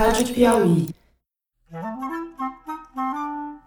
[0.00, 0.86] Rádio Piauí.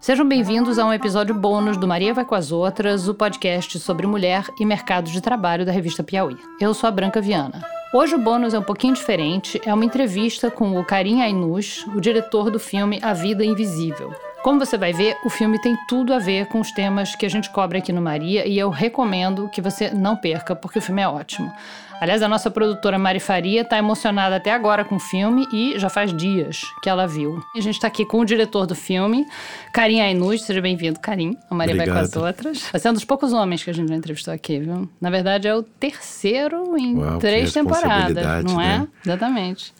[0.00, 4.04] Sejam bem-vindos a um episódio bônus do Maria Vai com as Outras, o podcast sobre
[4.04, 6.36] mulher e mercado de trabalho da revista Piauí.
[6.60, 7.64] Eu sou a Branca Viana.
[7.94, 12.00] Hoje o bônus é um pouquinho diferente, é uma entrevista com o Karim Ainus, o
[12.00, 14.12] diretor do filme A Vida Invisível.
[14.42, 17.30] Como você vai ver, o filme tem tudo a ver com os temas que a
[17.30, 21.00] gente cobre aqui no Maria e eu recomendo que você não perca, porque o filme
[21.00, 21.50] é ótimo.
[22.04, 25.88] Aliás, a nossa produtora Mari Faria está emocionada até agora com o filme e já
[25.88, 27.42] faz dias que ela viu.
[27.56, 29.24] A gente está aqui com o diretor do filme,
[29.72, 30.42] Karim Ainus.
[30.42, 31.34] Seja bem-vindo, Karim.
[31.48, 31.96] A Maria Obrigado.
[31.96, 32.70] vai com as outras.
[32.70, 34.86] Você é um dos poucos homens que a gente já entrevistou aqui, viu?
[35.00, 38.80] Na verdade, é o terceiro em Uau, três temporadas, não é?
[38.80, 38.88] né?
[39.02, 39.72] Exatamente.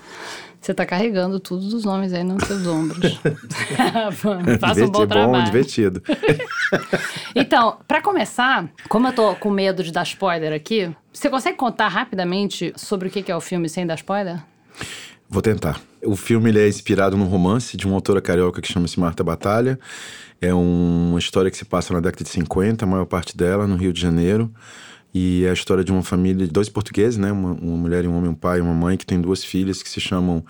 [0.64, 3.20] Você está carregando todos os homens aí nos seus ombros.
[4.58, 5.44] Faça um bom Diverti- trabalho.
[5.44, 6.02] divertido.
[7.36, 11.88] Então, pra começar, como eu tô com medo de dar spoiler aqui, você consegue contar
[11.88, 14.40] rapidamente sobre o que que é o filme sem dar spoiler?
[15.28, 15.80] Vou tentar.
[16.04, 19.78] O filme ele é inspirado num romance de uma autora carioca que chama-se Marta Batalha.
[20.40, 23.66] É um- uma história que se passa na década de 50, a maior parte dela,
[23.66, 24.50] no Rio de Janeiro.
[25.14, 27.30] E é a história de uma família de dois portugueses, né?
[27.30, 29.80] Uma, uma mulher e um homem, um pai e uma mãe, que tem duas filhas
[29.82, 30.44] que se chamam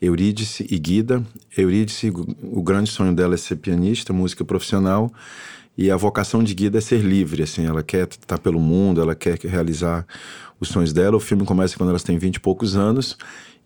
[0.00, 1.24] Eurídice e Guida.
[1.56, 5.10] Eurídice, o, grande sonho dela é ser pianista, música profissional.
[5.78, 9.14] E a vocação de Guida é ser livre, assim, ela quer estar pelo mundo, ela
[9.14, 10.06] quer realizar
[10.60, 11.16] os sonhos dela.
[11.16, 13.16] O filme começa quando elas têm 20 e poucos anos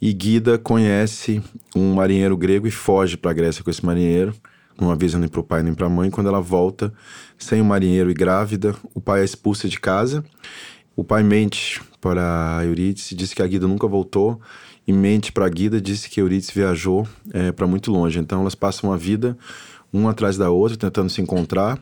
[0.00, 1.42] e Guida conhece
[1.74, 4.34] um marinheiro grego e foge para a Grécia com esse marinheiro.
[4.80, 6.10] Não avisa nem para o pai nem para a mãe.
[6.10, 6.92] Quando ela volta,
[7.38, 10.24] sem o marinheiro e grávida, o pai é expulsa de casa.
[10.94, 14.40] O pai mente para Eurídice, diz que a Guida nunca voltou
[14.86, 17.06] e mente para a Guida, disse que Eurídice viajou
[17.54, 18.18] para muito longe.
[18.18, 19.36] Então elas passam a vida
[19.92, 21.78] uma atrás da outra, tentando se encontrar,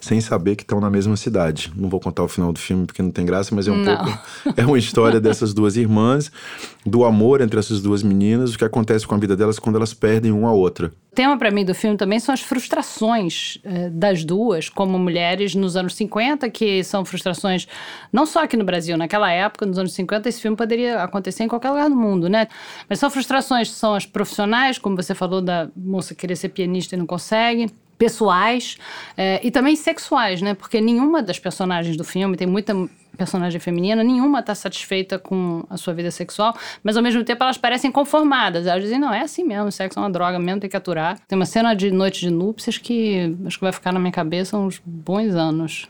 [0.00, 1.72] sem saber que estão na mesma cidade.
[1.76, 3.96] Não vou contar o final do filme porque não tem graça, mas é um Não.
[3.96, 4.18] pouco.
[4.56, 6.30] É uma história dessas duas irmãs,
[6.84, 9.92] do amor entre essas duas meninas, o que acontece com a vida delas quando elas
[9.92, 10.92] perdem uma a outra.
[11.12, 15.54] O tema pra mim do filme também são as frustrações eh, das duas como mulheres
[15.54, 17.66] nos anos 50, que são frustrações
[18.12, 21.48] não só aqui no Brasil, naquela época, nos anos 50, esse filme poderia acontecer em
[21.48, 22.46] qualquer lugar do mundo, né?
[22.88, 26.98] Mas são frustrações, são as profissionais, como você falou da moça querer ser pianista e
[26.98, 27.70] não consegue.
[27.98, 28.76] Pessoais
[29.16, 30.54] eh, e também sexuais, né?
[30.54, 32.74] Porque nenhuma das personagens do filme, tem muita
[33.16, 37.58] personagem feminina, nenhuma está satisfeita com a sua vida sexual, mas ao mesmo tempo elas
[37.58, 38.66] parecem conformadas.
[38.66, 41.18] Elas dizem, não, é assim mesmo, sexo é uma droga mesmo, tem que aturar.
[41.26, 44.56] Tem uma cena de noite de núpcias que acho que vai ficar na minha cabeça
[44.56, 45.88] uns bons anos.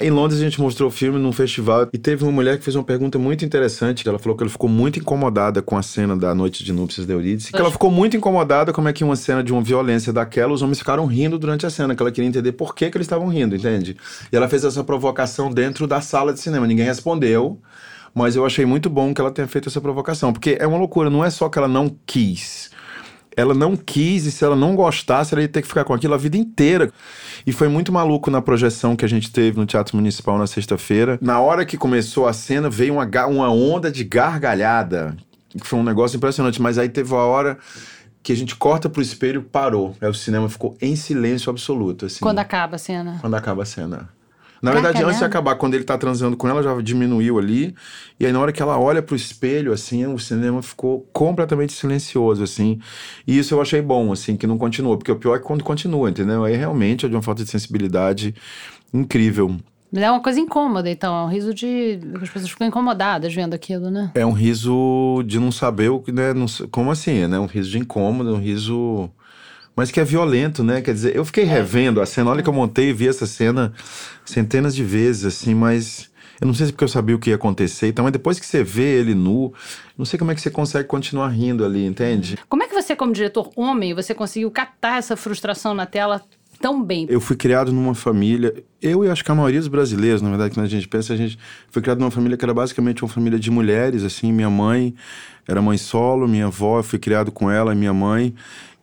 [0.00, 2.74] Em Londres, a gente mostrou o filme num festival e teve uma mulher que fez
[2.74, 4.06] uma pergunta muito interessante.
[4.08, 7.12] Ela falou que ela ficou muito incomodada com a cena da Noite de Núpcias de
[7.12, 7.52] Eurídice.
[7.52, 10.62] Que ela ficou muito incomodada como é que uma cena de uma violência daquela, os
[10.62, 13.28] homens ficaram rindo durante a cena, que ela queria entender por que, que eles estavam
[13.28, 13.96] rindo, entende?
[14.32, 16.63] E ela fez essa provocação dentro da sala de cinema.
[16.66, 17.60] Ninguém respondeu,
[18.14, 20.32] mas eu achei muito bom que ela tenha feito essa provocação.
[20.32, 22.70] Porque é uma loucura, não é só que ela não quis
[23.36, 26.14] ela não quis e se ela não gostasse, ela ia ter que ficar com aquilo
[26.14, 26.92] a vida inteira.
[27.46, 31.18] E foi muito maluco na projeção que a gente teve no Teatro Municipal na sexta-feira.
[31.20, 35.16] Na hora que começou a cena, veio uma, uma onda de gargalhada.
[35.50, 37.58] que Foi um negócio impressionante, mas aí teve uma hora
[38.22, 39.94] que a gente corta pro espelho parou.
[40.00, 42.06] Aí o cinema ficou em silêncio absoluto.
[42.06, 43.18] Assim, Quando acaba a cena.
[43.20, 44.08] quando acaba a cena.
[44.64, 47.74] Na verdade, antes de acabar, quando ele tá transando com ela, já diminuiu ali.
[48.18, 52.42] E aí, na hora que ela olha pro espelho, assim, o cinema ficou completamente silencioso,
[52.42, 52.80] assim.
[53.26, 54.96] E isso eu achei bom, assim, que não continuou.
[54.96, 56.44] Porque o pior é quando continua, entendeu?
[56.44, 58.34] Aí realmente é de uma falta de sensibilidade
[58.92, 59.54] incrível.
[59.92, 61.14] Mas é uma coisa incômoda, então.
[61.14, 62.00] É um riso de.
[62.22, 64.12] As pessoas ficam incomodadas vendo aquilo, né?
[64.14, 66.32] É um riso de não saber o que, né?
[66.32, 67.38] não como assim, né?
[67.38, 69.10] Um riso de incômodo, um riso.
[69.76, 70.80] Mas que é violento, né?
[70.80, 72.30] Quer dizer, eu fiquei revendo a cena.
[72.30, 73.72] Olha que eu montei e vi essa cena
[74.24, 76.12] centenas de vezes, assim, mas.
[76.40, 78.40] Eu não sei se porque eu sabia o que ia acontecer e tal, mas depois
[78.40, 79.54] que você vê ele nu,
[79.96, 82.36] não sei como é que você consegue continuar rindo ali, entende?
[82.48, 86.20] Como é que você, como diretor homem, você conseguiu captar essa frustração na tela
[86.60, 87.06] tão bem?
[87.08, 88.52] Eu fui criado numa família,
[88.82, 91.16] eu e acho que a maioria dos brasileiros, na verdade, quando a gente pensa, a
[91.16, 91.38] gente
[91.70, 94.92] foi criado numa família que era basicamente uma família de mulheres, assim, minha mãe
[95.46, 98.34] era mãe solo, minha avó, eu fui criado com ela e minha mãe.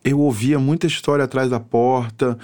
[0.04, 2.36] Eu ouvia muita história atrás da porta,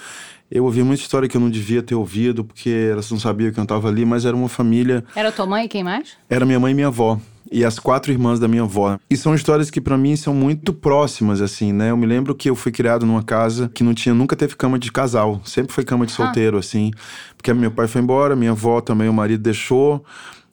[0.50, 3.58] eu ouvia muita história que eu não devia ter ouvido, porque elas não sabiam que
[3.58, 6.16] eu estava ali, mas era uma família Era tua mãe e quem mais?
[6.30, 7.18] era minha mãe e minha avó.
[7.50, 8.98] E as quatro irmãs da minha avó.
[9.08, 11.90] E são histórias que pra mim são muito próximas, assim, né?
[11.90, 14.78] Eu me lembro que eu fui criado numa casa que não tinha, nunca teve cama
[14.78, 15.40] de casal.
[15.46, 16.90] Sempre foi cama de solteiro, assim.
[17.38, 20.04] Porque meu pai foi embora, minha avó também, o marido deixou.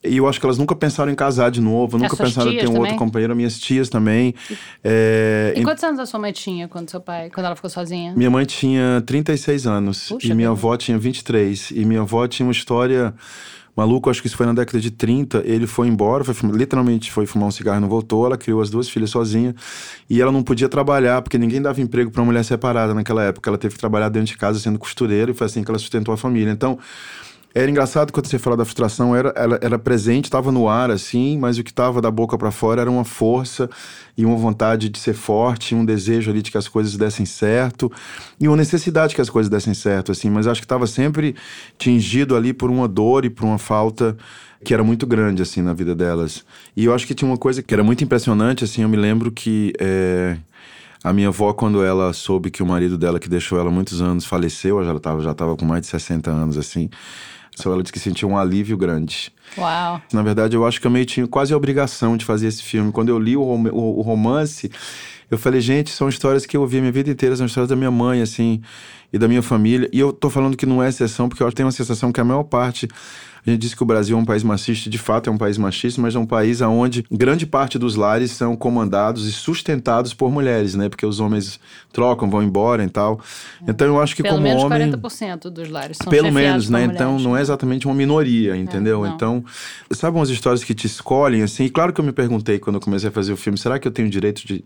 [0.08, 2.58] E eu acho que elas nunca pensaram em casar de novo, nunca suas pensaram em
[2.58, 2.96] ter um outro também?
[2.98, 3.36] companheiro.
[3.36, 4.34] Minhas tias também.
[4.84, 8.12] É, E quantos anos a sua mãe tinha quando seu pai, quando ela ficou sozinha?
[8.16, 10.58] minha mãe tinha 36 anos Puxa e minha vida.
[10.58, 11.70] avó tinha 23.
[11.72, 13.14] E minha avó tinha uma história
[13.76, 15.42] maluco, acho que isso foi na década de 30.
[15.44, 18.24] Ele foi embora, foi, literalmente foi fumar um cigarro e não voltou.
[18.24, 19.54] Ela criou as duas filhas sozinha
[20.08, 23.50] e ela não podia trabalhar porque ninguém dava emprego para uma mulher separada naquela época.
[23.50, 26.14] Ela teve que trabalhar dentro de casa sendo costureira e foi assim que ela sustentou
[26.14, 26.50] a família.
[26.50, 26.78] Então,
[27.58, 31.38] era engraçado quando você fala da frustração, era, ela era presente, estava no ar assim,
[31.38, 33.70] mas o que estava da boca para fora era uma força
[34.14, 37.90] e uma vontade de ser forte, um desejo ali de que as coisas dessem certo
[38.38, 40.28] e uma necessidade que as coisas dessem certo, assim.
[40.28, 41.34] Mas acho que estava sempre
[41.78, 44.14] tingido ali por uma dor e por uma falta
[44.62, 46.44] que era muito grande assim na vida delas.
[46.76, 48.82] E eu acho que tinha uma coisa que era muito impressionante, assim.
[48.82, 50.36] Eu me lembro que é,
[51.02, 54.26] a minha avó, quando ela soube que o marido dela, que deixou ela muitos anos,
[54.26, 56.90] faleceu, ela já estava já tava com mais de 60 anos, assim.
[57.56, 59.32] Só ela disse que sentiu um alívio grande.
[59.56, 60.00] Uau.
[60.12, 62.92] Na verdade, eu acho que eu meio tinha quase a obrigação de fazer esse filme.
[62.92, 64.70] Quando eu li o, o, o romance,
[65.30, 67.74] eu falei, gente, são histórias que eu ouvi a minha vida inteira, são histórias da
[67.74, 68.60] minha mãe, assim,
[69.16, 69.88] e da minha família.
[69.92, 72.24] E eu tô falando que não é exceção, porque eu tenho uma sensação que a
[72.24, 72.88] maior parte
[73.46, 75.56] a gente diz que o Brasil é um país machista, de fato é um país
[75.56, 80.32] machista, mas é um país onde grande parte dos lares são comandados e sustentados por
[80.32, 80.88] mulheres, né?
[80.88, 81.60] Porque os homens
[81.92, 83.20] trocam, vão embora e tal.
[83.66, 84.90] Então eu acho que pelo como menos homem...
[84.90, 86.80] 40% dos lares são Pelo menos, né?
[86.80, 89.06] Mulheres, Então não é exatamente uma minoria, entendeu?
[89.06, 89.44] É, então,
[89.92, 91.66] sabe umas histórias que te escolhem, assim?
[91.66, 93.86] E claro que eu me perguntei quando eu comecei a fazer o filme, será que
[93.86, 94.64] eu tenho direito de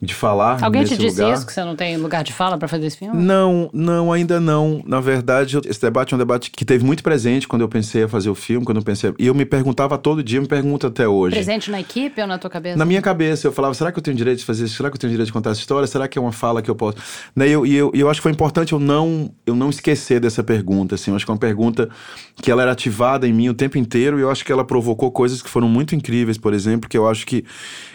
[0.00, 1.34] de falar Alguém te disse lugar.
[1.34, 3.16] isso, que você não tem lugar de fala para fazer esse filme?
[3.16, 4.82] Não, não, ainda não.
[4.86, 8.08] Na verdade, esse debate é um debate que teve muito presente quando eu pensei a
[8.08, 9.14] fazer o filme, quando eu pensei.
[9.18, 11.34] E eu me perguntava todo dia, me pergunto até hoje.
[11.34, 12.76] Presente na equipe ou na tua cabeça?
[12.76, 14.76] Na minha cabeça, eu falava, será que eu tenho direito de fazer isso?
[14.76, 15.86] Será que eu tenho direito de contar essa história?
[15.86, 16.98] Será que é uma fala que eu posso.
[17.34, 20.42] Né, e eu, eu, eu acho que foi importante eu não, eu não esquecer dessa
[20.44, 20.94] pergunta.
[20.94, 21.88] Assim, eu acho que é uma pergunta
[22.36, 25.10] que ela era ativada em mim o tempo inteiro e eu acho que ela provocou
[25.10, 27.44] coisas que foram muito incríveis, por exemplo, que eu acho que.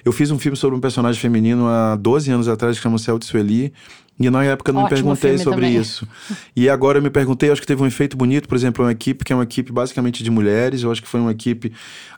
[0.04, 3.26] Eu fiz um filme sobre um personagem feminino há 12 anos atrás que chama de
[3.26, 3.74] Sueli.
[4.22, 5.78] E na época não me perguntei sobre também.
[5.78, 6.08] isso.
[6.56, 9.26] E agora eu me perguntei, acho que teve um efeito bonito, por exemplo, uma equipe
[9.26, 10.84] que é uma equipe basicamente de mulheres.
[10.84, 11.72] Eu acho que foi uma equipe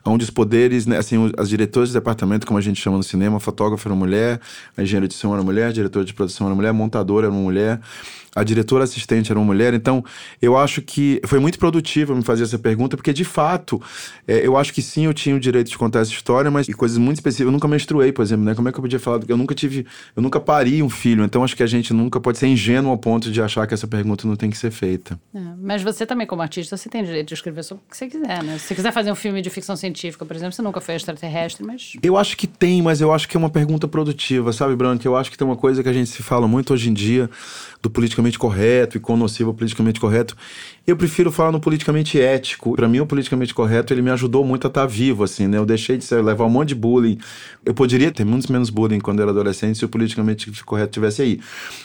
[0.04, 3.38] onde os poderes, né, assim, as diretoras de departamento, como a gente chama no cinema,
[3.38, 4.40] a fotógrafa era uma mulher,
[4.76, 7.32] a engenheira de som era mulher, a diretora de produção era mulher, a montadora era
[7.32, 7.80] uma mulher,
[8.34, 9.72] a diretora assistente era uma mulher.
[9.72, 10.04] Então,
[10.42, 13.80] eu acho que foi muito produtivo me fazer essa pergunta, porque de fato,
[14.26, 16.72] é, eu acho que sim, eu tinha o direito de contar essa história, mas e
[16.72, 17.46] coisas muito específicas.
[17.46, 18.54] Eu nunca menstruei, por exemplo, né?
[18.54, 19.20] Como é que eu podia falar?
[19.28, 19.86] Eu nunca tive,
[20.16, 21.24] eu nunca pari um filho.
[21.24, 23.86] Então, acho que a gente nunca pode ser ingênuo ao ponto de achar que essa
[23.86, 25.18] pergunta não tem que ser feita.
[25.34, 28.06] É, mas você também, como artista, você tem direito de escrever sobre o que você
[28.06, 28.58] quiser, né?
[28.58, 31.64] Se você quiser fazer um filme de ficção científica, por exemplo, você nunca foi extraterrestre,
[31.64, 31.92] mas.
[32.02, 35.06] Eu acho que tem, mas eu acho que é uma pergunta produtiva, sabe, Branco?
[35.06, 37.30] Eu acho que tem uma coisa que a gente se fala muito hoje em dia
[37.84, 40.34] do politicamente correto e quão nocivo é politicamente correto.
[40.86, 42.74] Eu prefiro falar no politicamente ético.
[42.74, 45.58] Para mim, o politicamente correto, ele me ajudou muito a estar vivo, assim, né?
[45.58, 47.18] Eu deixei de ser, levar um monte de bullying.
[47.64, 51.22] Eu poderia ter muitos menos bullying quando eu era adolescente se o politicamente correto tivesse
[51.22, 51.40] aí.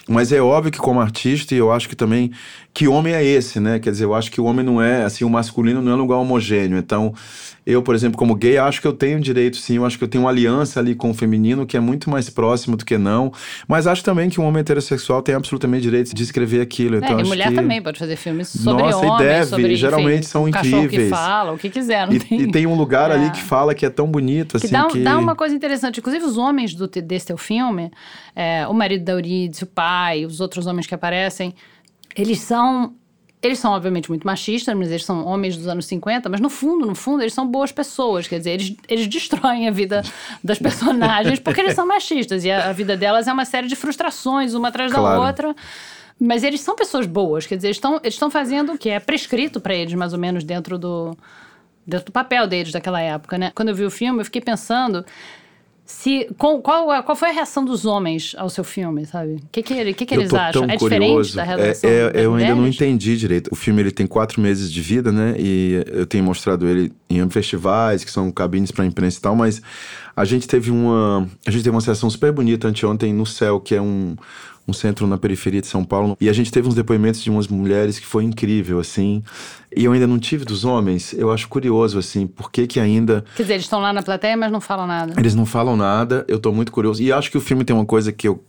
[0.08, 2.32] Mas é óbvio que como artista, e eu acho que também
[2.74, 3.80] que homem é esse, né?
[3.80, 5.98] Quer dizer, eu acho que o homem não é, assim, o masculino não é um
[5.98, 6.78] lugar homogêneo.
[6.78, 7.14] Então,
[7.66, 9.78] eu, por exemplo, como gay, acho que eu tenho direito, sim.
[9.78, 12.30] Eu acho que eu tenho uma aliança ali com o feminino que é muito mais
[12.30, 13.34] próximo do que não.
[13.68, 16.98] Mas acho também que um homem heterossexual tem absolutamente direito de escrever aquilo.
[16.98, 17.56] Então, é, e mulher que...
[17.56, 20.86] também pode fazer filmes sobre Nossa, e homens, deve, sobre, geralmente enfim, são cachorro que
[20.86, 21.10] incríveis.
[21.10, 22.42] fala, o que quiser, não E, tem.
[22.42, 23.16] e tem um lugar É.
[23.16, 25.04] ali que fala que é tão bonito, assim, Que dá, que...
[25.04, 26.00] dá uma coisa interessante.
[26.00, 27.92] Inclusive, os homens do, desse teu filme,
[28.42, 31.54] é, o marido da Eurídice, o pai, os outros homens que aparecem,
[32.16, 32.96] eles são.
[33.42, 36.86] Eles são, obviamente, muito machistas, mas eles são homens dos anos 50, mas no fundo,
[36.86, 38.28] no fundo, eles são boas pessoas.
[38.28, 40.02] Quer dizer, eles, eles destroem a vida
[40.44, 42.44] das personagens porque eles são machistas.
[42.46, 45.22] E a, a vida delas é uma série de frustrações, uma atrás Claro.
[45.22, 45.56] da outra.
[46.18, 49.00] Mas eles são pessoas boas, quer dizer, eles estão eles estão fazendo o que é
[49.00, 51.18] prescrito para eles, mais ou menos, dentro do,
[51.88, 53.52] dentro do papel deles daquela época, né?
[53.56, 55.06] Quando eu vi o filme, eu fiquei pensando
[55.92, 59.34] se qual, qual, qual foi a reação dos homens ao seu filme, sabe?
[59.38, 60.66] O que, que, ele- que, que eles acham?
[60.66, 63.50] É diferente da É- relação é- das eu ainda não entendi direito.
[63.52, 65.34] O filme ele tem quatro meses de vida, né?
[65.40, 69.64] E eu tenho mostrado ele em festivais, que são cabines para imprensa e tal, mas
[70.16, 71.28] a gente teve uma.
[71.46, 74.16] A gente teve uma sessão super bonita anteontem no Céu, que é um.
[74.70, 76.16] Um centro na periferia de São Paulo.
[76.22, 79.24] E a gente teve uns depoimentos de umas mulheres que foi incrível, assim.
[79.76, 81.14] E eu ainda não tive dos homens.
[81.14, 84.38] Eu acho curioso, assim, por que que ainda Quer dizer, eles estão lá na plateia,
[84.38, 85.14] mas não falam nada.
[85.18, 87.02] eles não falam nada, eu tô muito curioso.
[87.02, 88.44] E acho que o filme tem uma coisa que eu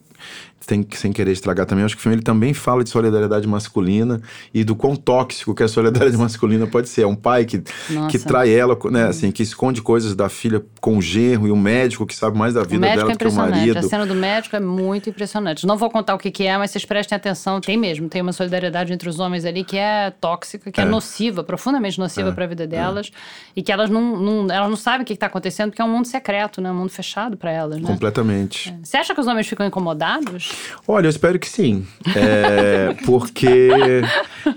[0.84, 4.20] que sem querer estragar também, acho que o filme ele também fala de solidariedade masculina
[4.52, 7.02] e do quão tóxico que a solidariedade masculina pode ser.
[7.02, 8.08] É um pai que, Nossa.
[8.08, 11.56] que trai ela, né, assim, que esconde coisas da filha com o genro e o
[11.56, 13.52] médico que sabe mais da vida dela é do que o impressionante.
[13.54, 13.82] A marido.
[13.88, 15.66] cena do médico é muito impressionante.
[15.66, 17.60] Não vou contar o que, que é, mas vocês prestem atenção.
[17.60, 20.86] Tem mesmo, tem uma solidariedade entre os homens ali que é tóxica, que é, É.
[20.86, 23.10] nociva, profundamente nociva para a vida delas.
[23.56, 25.90] E que elas não, não- elas não sabem o que está acontecendo, porque é um
[25.90, 26.70] mundo secreto, né?
[26.70, 27.86] Um mundo fechado para elas, né?
[27.86, 28.74] Completamente.
[28.82, 30.49] Você acha que os homens ficam incomodados?
[30.86, 31.86] Olha, eu espero que sim.
[32.14, 33.68] É, porque.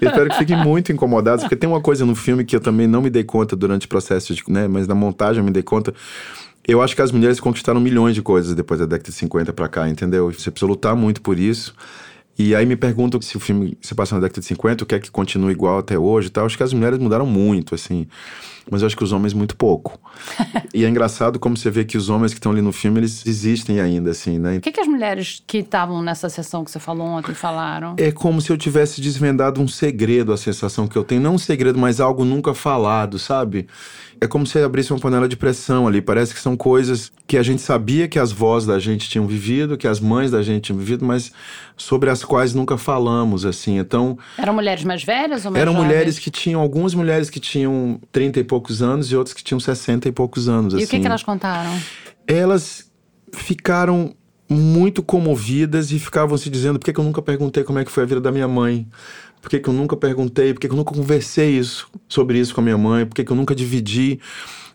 [0.02, 2.88] Eu espero que fiquem muito incomodados, porque tem uma coisa no filme que eu também
[2.88, 4.68] não me dei conta durante o processo, de, né?
[4.68, 5.94] Mas na montagem eu me dei conta.
[6.66, 9.68] Eu acho que as mulheres conquistaram milhões de coisas depois da década de 50 para
[9.68, 10.32] cá, entendeu?
[10.32, 11.76] Você precisa lutar muito por isso.
[12.38, 14.96] E aí me perguntam se o filme se passa na década de 50, o que
[14.96, 16.46] é que continua igual até hoje e tal.
[16.46, 18.08] Acho que as mulheres mudaram muito, assim.
[18.72, 20.00] Mas eu acho que os homens muito pouco.
[20.74, 23.26] e é engraçado como você vê que os homens que estão ali no filme, eles
[23.26, 24.58] existem ainda, assim, né?
[24.58, 27.96] O que, que as mulheres que estavam nessa sessão que você falou ontem falaram?
[27.98, 31.22] É como se eu tivesse desvendado um segredo, a sensação que eu tenho.
[31.22, 33.68] Não um segredo, mas algo nunca falado, sabe?
[34.24, 36.02] É como se abrisse uma panela de pressão ali.
[36.02, 39.78] Parece que são coisas que a gente sabia que as vozes da gente tinham vivido,
[39.78, 41.30] que as mães da gente tinham vivido, mas
[41.76, 43.78] sobre as quais nunca falamos, assim.
[43.78, 44.18] Então.
[44.38, 45.86] Eram mulheres mais velhas ou mais Eram jovens?
[45.86, 49.60] mulheres que tinham, algumas mulheres que tinham 30 e poucos anos e outras que tinham
[49.60, 50.74] 60 e poucos anos.
[50.74, 50.86] E assim.
[50.86, 51.78] o que, que elas contaram?
[52.26, 52.90] Elas
[53.34, 54.16] ficaram
[54.50, 57.92] muito comovidas e ficavam se dizendo: por que, que eu nunca perguntei como é que
[57.92, 58.88] foi a vida da minha mãe?
[59.44, 60.54] Por que, que eu nunca perguntei?
[60.54, 63.06] Por que, que eu nunca conversei isso, sobre isso com a minha mãe?
[63.06, 64.18] Por que, que eu nunca dividi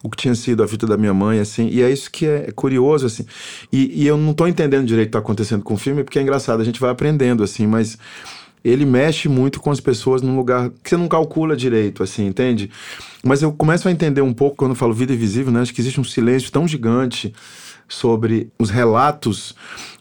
[0.02, 1.70] o que tinha sido a vida da minha mãe, assim?
[1.72, 3.24] E é isso que é curioso, assim.
[3.72, 6.18] E, e eu não tô entendendo direito o que tá acontecendo com o filme, porque
[6.18, 7.96] é engraçado, a gente vai aprendendo, assim, mas
[8.62, 12.70] ele mexe muito com as pessoas num lugar que você não calcula direito, assim, entende?
[13.24, 15.62] Mas eu começo a entender um pouco quando eu falo vida invisível, né?
[15.62, 17.32] Acho que existe um silêncio tão gigante
[17.88, 19.54] sobre os relatos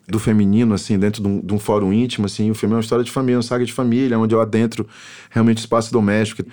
[0.08, 2.50] do feminino, assim, dentro de um, de um, fórum íntimo, assim.
[2.50, 4.88] O filme é uma história de família, uma saga de família, onde eu adentro
[5.29, 6.44] realmente espaço doméstico.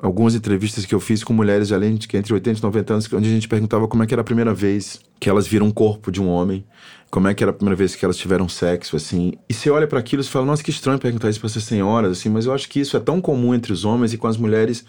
[0.00, 2.92] Algumas entrevistas que eu fiz com mulheres de além de que entre 80 e 90
[2.92, 5.66] anos, onde a gente perguntava como é que era a primeira vez que elas viram
[5.66, 6.64] um corpo de um homem,
[7.10, 9.34] como é que era a primeira vez que elas tiveram sexo, assim.
[9.48, 12.18] E você olha para aquilo e fala, nossa, que estranho perguntar isso para essas senhoras,
[12.18, 14.36] assim, mas eu acho que isso é tão comum entre os homens e com as
[14.36, 14.84] mulheres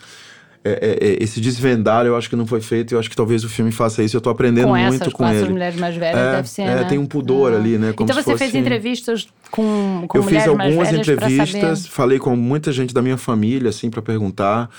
[0.66, 2.96] é, é, é, esse desvendar eu acho que não foi feito.
[2.96, 4.16] Eu acho que talvez o filme faça isso.
[4.16, 5.38] Eu tô aprendendo com muito essas, com, com ele.
[5.38, 6.84] essas mulheres mais velhas é, deve ser, é, né?
[6.86, 7.58] tem um pudor ah.
[7.58, 7.92] ali, né?
[7.92, 8.46] Como então você fosse...
[8.46, 13.02] fez entrevistas com, com eu mulheres fiz mais algumas entrevistas, falei com muita gente da
[13.02, 14.70] minha família, assim, para perguntar.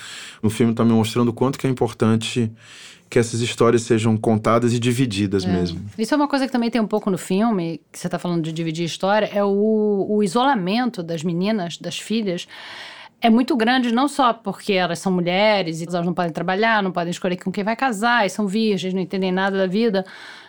[0.43, 2.51] O filme tá me mostrando o quanto que é importante
[3.11, 5.49] que essas histórias sejam contadas e divididas é.
[5.49, 5.85] mesmo.
[5.99, 8.43] Isso é uma coisa que também tem um pouco no filme, que você está falando
[8.43, 12.49] de dividir história, é o, o isolamento das meninas, das filhas,
[13.25, 16.93] é muito grande, não só porque elas são mulheres e elas não podem trabalhar, não
[16.93, 20.05] podem escolher com quem vai casar, e são virgens, não entendem nada da vida,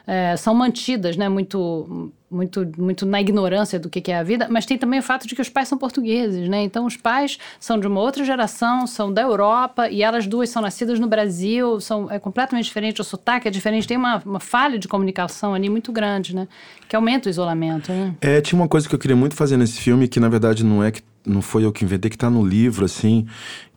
[0.05, 4.65] é, são mantidas, né, muito, muito, muito na ignorância do que é a vida, mas
[4.65, 7.79] tem também o fato de que os pais são portugueses, né, então os pais são
[7.79, 12.11] de uma outra geração, são da Europa, e elas duas são nascidas no Brasil, são,
[12.11, 15.91] é completamente diferente, o sotaque é diferente, tem uma, uma falha de comunicação ali muito
[15.91, 16.47] grande, né,
[16.87, 18.13] que aumenta o isolamento, né.
[18.21, 20.83] É, tinha uma coisa que eu queria muito fazer nesse filme, que na verdade não
[20.83, 23.25] é que não foi eu que inventei, que está no livro, assim,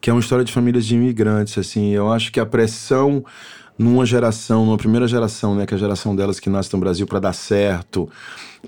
[0.01, 1.91] que é uma história de famílias de imigrantes, assim.
[1.93, 3.25] Eu acho que a pressão
[3.79, 7.07] numa geração, numa primeira geração, né, que é a geração delas que nasce no Brasil
[7.07, 8.09] para dar certo,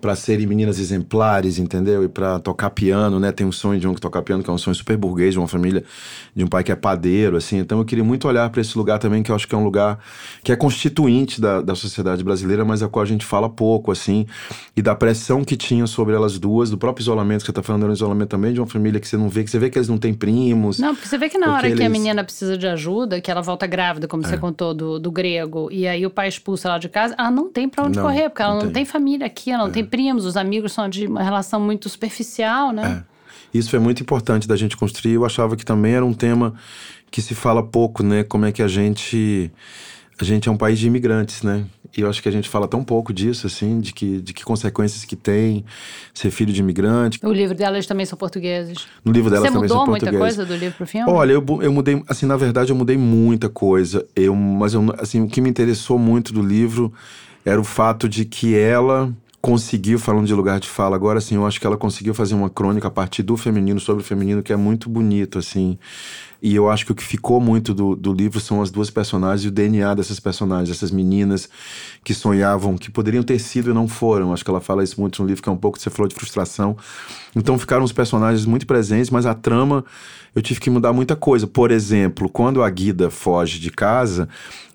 [0.01, 2.05] para serem meninas exemplares, entendeu?
[2.05, 3.33] E para tocar piano, né?
[3.33, 5.39] Tem um sonho de um que toca piano, que é um sonho super burguês, de
[5.39, 5.83] uma família
[6.35, 7.59] de um pai que é padeiro, assim.
[7.59, 9.65] Então eu queria muito olhar para esse lugar também, que eu acho que é um
[9.65, 9.99] lugar
[10.45, 14.27] que é constituinte da, da sociedade brasileira, mas a qual a gente fala pouco, assim,
[14.77, 17.83] e da pressão que tinha sobre elas duas, do próprio isolamento, que você tá falando,
[17.83, 19.79] era um isolamento também de uma família que você não vê, que você vê que
[19.79, 20.79] eles não têm primos.
[20.79, 21.79] Não, porque você vê que na hora eles...
[21.79, 24.29] que a menina precisa de ajuda, que ela volta grávida, como é.
[24.29, 27.51] você contou, do, do grego, e aí o pai expulsa ela de casa, ela não
[27.51, 28.73] tem para onde não, correr, porque ela não tem.
[28.73, 29.73] tem, família aqui, ela não é.
[29.73, 33.05] tem primos, os amigos são de uma relação muito superficial, né?
[33.07, 33.59] É.
[33.59, 35.15] Isso é muito importante da gente construir.
[35.15, 36.55] Eu achava que também era um tema
[37.11, 38.23] que se fala pouco, né?
[38.23, 39.51] Como é que a gente
[40.25, 41.65] a gente é um país de imigrantes, né?
[41.97, 44.45] E eu acho que a gente fala tão pouco disso, assim, de que, de que
[44.45, 45.65] consequências que tem
[46.15, 47.19] ser filho de imigrante.
[47.23, 48.87] O livro delas também são portugueses.
[49.05, 50.19] No livro delas Você também são mudou portugueses.
[50.19, 51.11] muita coisa do livro pro filme?
[51.11, 54.07] Olha, eu, eu mudei, assim, na verdade eu mudei muita coisa.
[54.15, 56.93] Eu, mas eu, assim, o que me interessou muito do livro
[57.45, 61.47] era o fato de que ela conseguiu, falando de lugar de fala agora, assim, eu
[61.47, 64.53] acho que ela conseguiu fazer uma crônica a partir do feminino, sobre o feminino, que
[64.53, 65.79] é muito bonito, assim.
[66.43, 69.45] E eu acho que o que ficou muito do, do livro são as duas personagens
[69.45, 71.49] e o DNA dessas personagens, essas meninas
[72.03, 74.33] que sonhavam, que poderiam ter sido e não foram.
[74.33, 76.15] Acho que ela fala isso muito no livro, que é um pouco, você falou de
[76.15, 76.77] frustração.
[77.37, 79.85] Então ficaram os personagens muito presentes, mas a trama
[80.35, 81.47] eu tive que mudar muita coisa.
[81.47, 84.29] Por exemplo, quando a Guida foge de casa,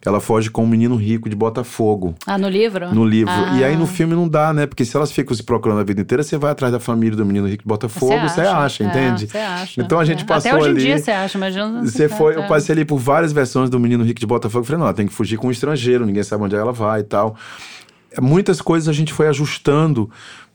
[0.08, 2.16] ela foge com um menino rico de Botafogo.
[2.26, 2.94] Ah, no livro?
[2.94, 3.32] No livro.
[3.34, 3.58] Ah.
[3.58, 4.66] E aí no filme não dá, né?
[4.66, 7.26] Porque se elas ficam se procurando a vida inteira, você vai atrás da família do
[7.26, 9.28] menino rico de Botafogo, você acha, acha é, entende?
[9.28, 9.82] Você acha.
[9.82, 10.26] Então a gente é.
[10.26, 10.82] passou Até hoje ali.
[10.82, 13.80] em dia você acha, mas não Você foi, eu passei ali por várias versões do
[13.80, 14.64] menino rico de Botafogo.
[14.64, 17.04] Falei, não, ela tem que fugir com um estrangeiro, ninguém sabe onde ela vai e
[17.04, 17.36] tal.
[18.22, 20.10] Muitas coisas a gente foi ajustando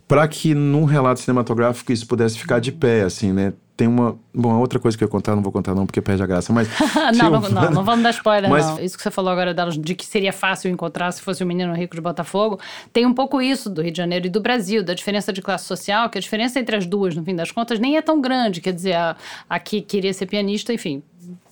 [0.06, 3.52] para que num relato cinematográfico isso pudesse ficar de pé, assim, né?
[3.80, 4.18] Tem uma.
[4.34, 6.26] Bom, a outra coisa que eu ia contar, não vou contar não, porque perde a
[6.26, 6.68] graça, mas.
[7.16, 8.66] não, não, não, não, vamos dar spoiler, mas...
[8.66, 8.78] não.
[8.78, 11.94] Isso que você falou agora de que seria fácil encontrar se fosse um menino rico
[11.94, 12.60] de Botafogo,
[12.92, 15.64] tem um pouco isso do Rio de Janeiro e do Brasil, da diferença de classe
[15.64, 18.60] social, que a diferença entre as duas, no fim das contas, nem é tão grande.
[18.60, 19.16] Quer dizer, a,
[19.48, 21.02] a que queria ser pianista, enfim,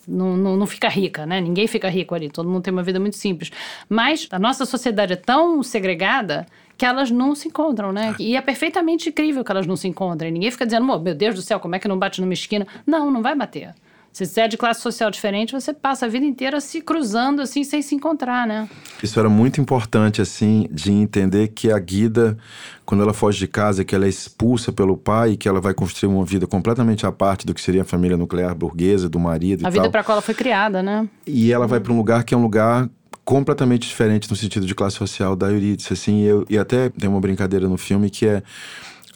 [0.09, 1.41] não, não, não, fica rica, né?
[1.41, 3.51] Ninguém fica rico ali, todo mundo tem uma vida muito simples.
[3.89, 6.47] Mas a nossa sociedade é tão segregada
[6.77, 8.15] que elas não se encontram, né?
[8.19, 10.31] E é perfeitamente incrível que elas não se encontrem.
[10.31, 12.67] Ninguém fica dizendo, meu Deus do céu, como é que não bate numa esquina?
[12.87, 13.75] Não, não vai bater.
[14.19, 17.63] Se você é de classe social diferente, você passa a vida inteira se cruzando assim,
[17.63, 18.69] sem se encontrar, né?
[19.01, 22.37] Isso era muito importante, assim, de entender que a Guida,
[22.85, 26.13] quando ela foge de casa, que ela é expulsa pelo pai, que ela vai construir
[26.13, 29.69] uma vida completamente à parte do que seria a família nuclear burguesa, do marido a
[29.69, 29.93] e vida tal.
[29.93, 31.09] para qual ela foi criada, né?
[31.25, 32.91] E ela vai para um lugar que é um lugar
[33.25, 37.09] completamente diferente no sentido de classe social da Eurídice, assim, e, eu, e até tem
[37.09, 38.43] uma brincadeira no filme que é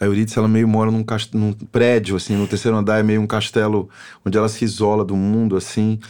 [0.02, 3.26] a Eurídice, ela meio mora num, num prédio, assim, no terceiro andar é meio um
[3.26, 3.88] castelo
[4.26, 6.00] onde ela se isola do mundo, assim,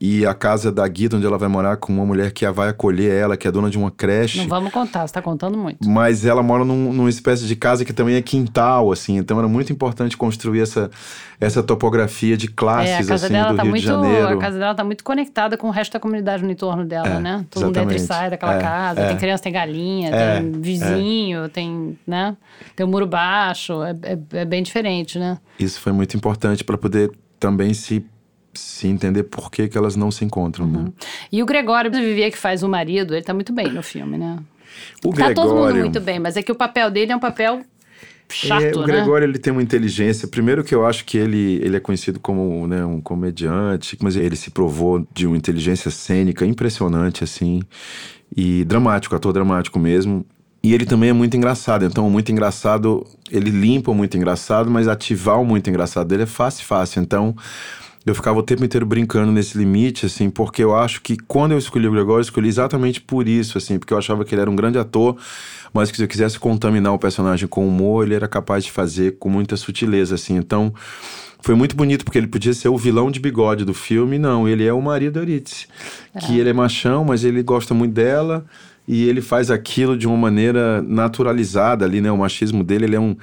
[0.00, 3.12] e a casa da Guida, onde ela vai morar com uma mulher que vai acolher
[3.12, 4.38] ela, que é dona de uma creche.
[4.38, 5.88] Não vamos contar, você tá contando muito.
[5.88, 9.16] Mas ela mora num, numa espécie de casa que também é quintal, assim.
[9.16, 10.88] Então era muito importante construir essa,
[11.40, 14.28] essa topografia de classes, é, a casa assim, dela do tá Rio muito, de Janeiro.
[14.28, 17.20] A casa dela tá muito conectada com o resto da comunidade no entorno dela, é,
[17.20, 17.44] né?
[17.50, 19.00] Todo mundo entra e sai daquela é, casa.
[19.00, 19.08] é.
[19.08, 22.36] Tem criança, tem galinha, É, tem vizinho, tem, né?
[22.76, 23.82] Tem o muro baixo.
[23.82, 25.38] É, é- é bem diferente, né?
[25.58, 28.04] Isso foi muito importante para poder também se,
[28.58, 30.86] se entender por que, que elas não se encontram, né?
[31.30, 34.38] E o Gregório Vivier, que faz o marido, ele tá muito bem no filme, né?
[35.04, 37.62] O Tá todo mundo muito bem, mas é que o papel dele é um papel
[38.30, 38.86] chato, É, o né?
[38.86, 40.28] Gregório ele tem uma inteligência.
[40.28, 44.36] Primeiro que eu acho que ele, ele é conhecido como né, um comediante, mas ele
[44.36, 47.62] se provou de uma inteligência cênica impressionante, assim,
[48.36, 50.24] e dramático, ator dramático mesmo.
[50.62, 51.84] E ele também é muito engraçado.
[51.84, 56.24] Então, o muito engraçado, ele limpa o muito engraçado, mas ativar o muito engraçado dele
[56.24, 57.00] é fácil, fácil.
[57.00, 57.34] Então,
[58.10, 61.58] eu ficava o tempo inteiro brincando nesse limite, assim, porque eu acho que quando eu
[61.58, 64.50] escolhi o Gregório, eu escolhi exatamente por isso, assim, porque eu achava que ele era
[64.50, 65.16] um grande ator,
[65.72, 69.18] mas que se eu quisesse contaminar o personagem com humor, ele era capaz de fazer
[69.18, 70.36] com muita sutileza, assim.
[70.36, 70.72] Então,
[71.40, 74.66] foi muito bonito, porque ele podia ser o vilão de bigode do filme, não, ele
[74.66, 75.66] é o marido da Eurídice,
[76.20, 78.44] que ele é machão, mas ele gosta muito dela,
[78.88, 82.10] e ele faz aquilo de uma maneira naturalizada ali, né?
[82.10, 83.14] O machismo dele, ele é um.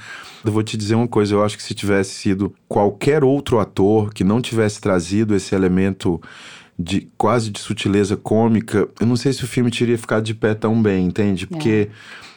[0.46, 4.14] Eu vou te dizer uma coisa, eu acho que se tivesse sido qualquer outro ator
[4.14, 6.22] que não tivesse trazido esse elemento
[6.78, 10.54] de quase de sutileza cômica, eu não sei se o filme teria ficado de pé
[10.54, 11.48] tão bem, entende?
[11.48, 11.90] Porque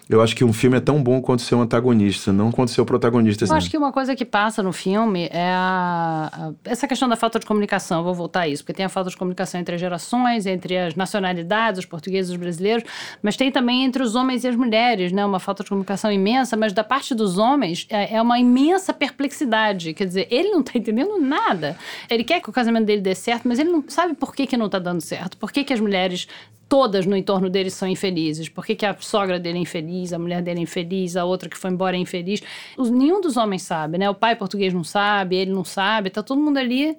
[0.09, 3.45] eu acho que um filme é tão bom quanto seu antagonista, não quanto seu protagonista.
[3.45, 3.55] Eu assim.
[3.55, 7.39] acho que uma coisa que passa no filme é a, a- essa questão da falta
[7.39, 7.99] de comunicação.
[7.99, 10.77] Eu vou voltar a isso, porque tem a falta de comunicação entre as gerações, entre
[10.79, 12.85] as nacionalidades, os portugueses e os brasileiros,
[13.23, 15.25] mas tem também entre os homens e as mulheres, né?
[15.25, 19.93] Uma falta de comunicação imensa, mas da parte dos homens é, é uma imensa perplexidade.
[19.95, 21.77] Quer dizer, ele não tá entendendo nada.
[22.09, 24.57] Ele quer que o casamento dele dê certo, mas ele não sabe por que, que
[24.57, 25.37] não tá dando certo.
[25.37, 26.27] Por que, que as mulheres
[26.69, 28.49] todas no entorno dele são infelizes.
[28.49, 31.49] Por que, que a sogra dele é infeliz, a mulher dele é infeliz, a outra
[31.49, 32.43] que foi embora é infeliz?
[32.77, 34.09] Os- nenhum dos homens sabe, né?
[34.11, 36.97] O pai português não sabe, ele não sabe, tá todo mundo ali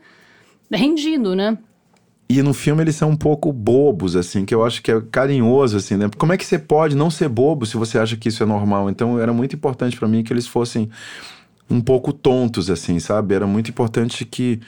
[0.71, 1.57] rendido, né?
[2.31, 5.77] E no filme eles são um pouco bobos, assim, que eu acho que é carinhoso,
[5.77, 6.09] assim, né?
[6.15, 8.87] Como é que você pode não ser bobo se você acha que isso é normal?
[8.89, 10.89] Então era muito importante pra mim que eles fossem
[11.69, 13.35] um pouco tontos, assim, sabe?
[13.35, 14.59] Era muito importante que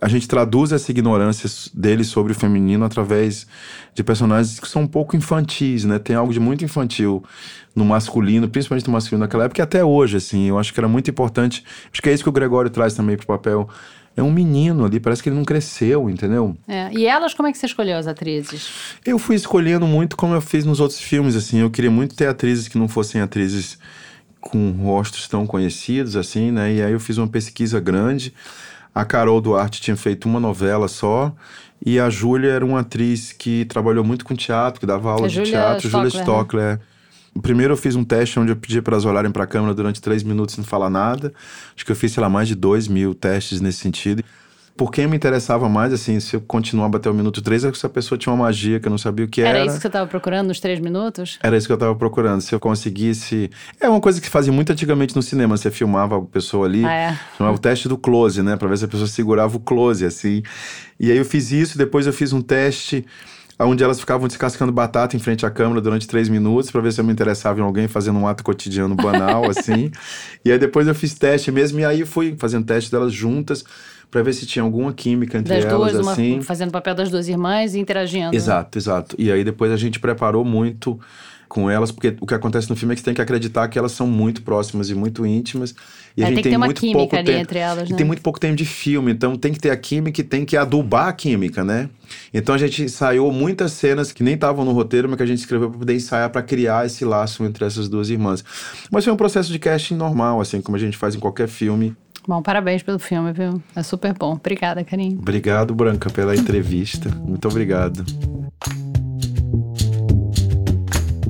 [0.00, 3.46] a gente traduza essa ignorância deles sobre o feminino através
[3.94, 5.98] de personagens que são um pouco infantis, né?
[5.98, 7.24] Tem algo de muito infantil
[7.74, 10.48] no masculino, principalmente no masculino naquela época e até hoje, assim.
[10.48, 11.64] Eu acho que era muito importante.
[11.90, 13.68] Acho que é isso que o Gregório traz também pro papel.
[14.14, 16.56] É um menino ali, parece que ele não cresceu, entendeu?
[16.68, 16.92] É.
[16.92, 18.68] E elas, como é que você escolheu as atrizes?
[19.06, 21.60] Eu fui escolhendo muito como eu fiz nos outros filmes, assim.
[21.60, 23.78] Eu queria muito ter atrizes que não fossem atrizes
[24.40, 26.72] com rostos tão conhecidos, assim, né?
[26.74, 28.32] E aí eu fiz uma pesquisa grande.
[28.94, 31.34] A Carol Duarte tinha feito uma novela só.
[31.84, 35.28] E a Júlia era uma atriz que trabalhou muito com teatro, que dava aula A
[35.28, 35.88] de Júlia teatro.
[35.88, 36.72] Júlia Stockler, né?
[36.74, 36.80] Stockler.
[37.42, 40.00] Primeiro eu fiz um teste onde eu pedi para elas olharem para a câmera durante
[40.00, 41.32] três minutos sem falar nada.
[41.74, 44.22] Acho que eu fiz, sei lá, mais de dois mil testes nesse sentido.
[44.80, 47.76] Por quem me interessava mais, assim, se eu continuava até o minuto três, é que
[47.76, 49.58] essa pessoa tinha uma magia que eu não sabia o que era.
[49.58, 51.38] Era, isso que você estava procurando nos três minutos?
[51.42, 52.40] Era isso que eu tava procurando.
[52.40, 53.50] Se eu conseguisse.
[53.78, 55.54] É uma coisa que se fazia muito antigamente no cinema.
[55.54, 57.18] Você filmava a pessoa ali, Ah, é?
[57.36, 58.56] chamava o teste do close, né?
[58.56, 60.42] Pra ver se a pessoa segurava o close, assim.
[60.98, 63.04] E aí eu fiz isso, depois eu fiz um teste
[63.58, 67.00] onde elas ficavam descascando batata em frente à câmera durante três minutos pra ver se
[67.02, 69.90] eu me interessava em alguém fazendo um ato cotidiano banal, assim.
[70.42, 73.62] E aí depois eu fiz teste mesmo, e aí fui fazendo teste delas juntas
[74.10, 76.40] pra ver se tinha alguma química entre Das elas, duas, uma, assim.
[76.42, 78.34] fazendo o papel das duas irmãs e interagindo.
[78.34, 79.16] Exato, exato.
[79.18, 80.98] E aí depois a gente preparou muito
[81.48, 83.76] com elas, porque o que acontece no filme é que você tem que acreditar que
[83.76, 85.74] elas são muito próximas e muito íntimas.
[86.16, 87.38] E É, a gente tem que tem, uma muito química pouco ali tempo.
[87.40, 87.98] entre elas, E né?
[87.98, 90.56] tem muito pouco tempo de filme, então tem que ter a química e tem que
[90.56, 91.88] adubar a química, né?
[92.32, 95.38] Então a gente ensaiou muitas cenas que nem estavam no roteiro, mas que a gente
[95.38, 98.44] escreveu para poder ensaiar para criar esse laço entre essas duas irmãs.
[98.88, 101.96] Mas foi um processo de casting normal, assim como a gente faz em qualquer filme.
[102.26, 103.62] Bom, parabéns pelo filme, viu?
[103.74, 104.32] É super bom.
[104.32, 105.18] Obrigada, Carinho.
[105.18, 107.08] Obrigado, Branca, pela entrevista.
[107.08, 108.04] Muito obrigado.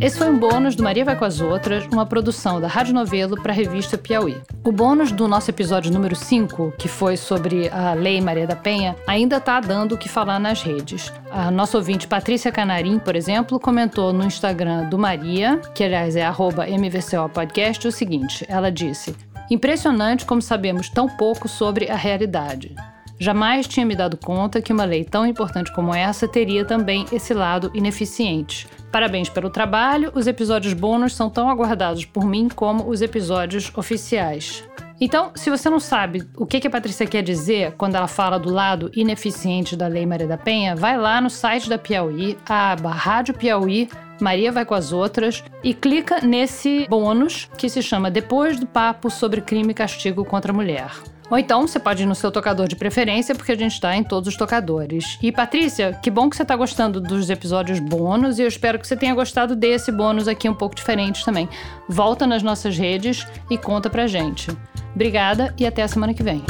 [0.00, 3.37] Esse foi um bônus do Maria Vai com as Outras, uma produção da Rádio Novelo
[3.37, 4.40] para a revista Piauí.
[4.64, 8.96] O bônus do nosso episódio número 5, que foi sobre a Lei Maria da Penha,
[9.07, 11.12] ainda está dando o que falar nas redes.
[11.31, 16.24] A nossa ouvinte Patrícia Canarim, por exemplo, comentou no Instagram do Maria, que aliás é
[16.24, 19.14] arroba MVCO Podcast, o seguinte: ela disse.
[19.51, 22.75] Impressionante como sabemos tão pouco sobre a realidade.
[23.19, 27.35] Jamais tinha me dado conta que uma lei tão importante como essa teria também esse
[27.35, 28.67] lado ineficiente.
[28.91, 34.65] Parabéns pelo trabalho, os episódios bônus são tão aguardados por mim como os episódios oficiais.
[34.99, 38.51] Então, se você não sabe o que a Patrícia quer dizer quando ela fala do
[38.51, 42.91] lado ineficiente da Lei Maria da Penha, vai lá no site da Piauí, a aba
[42.91, 43.89] Rádio Piauí,
[44.20, 49.11] Maria vai com as outras, e clica nesse bônus que se chama Depois do Papo
[49.11, 50.90] sobre Crime e Castigo contra a Mulher.
[51.30, 54.02] Ou então você pode ir no seu tocador de preferência, porque a gente está em
[54.02, 55.16] todos os tocadores.
[55.22, 58.87] E Patrícia, que bom que você está gostando dos episódios bônus e eu espero que
[58.87, 61.48] você tenha gostado desse bônus aqui um pouco diferente também.
[61.88, 64.50] Volta nas nossas redes e conta pra gente.
[64.92, 66.42] Obrigada e até a semana que vem.